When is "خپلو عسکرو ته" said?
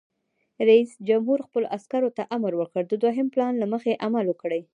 1.47-2.23